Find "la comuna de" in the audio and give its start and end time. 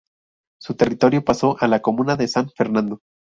1.67-2.27